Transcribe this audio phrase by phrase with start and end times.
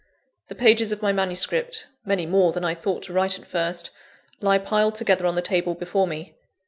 [0.47, 3.91] The pages of my manuscript (many more than I thought to write at first)
[4.39, 6.33] lie piled together on the table before me.